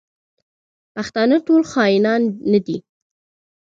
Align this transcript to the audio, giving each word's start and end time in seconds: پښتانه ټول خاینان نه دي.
پښتانه 0.93 1.37
ټول 1.47 1.61
خاینان 1.71 2.21
نه 2.51 2.59
دي. 2.65 2.77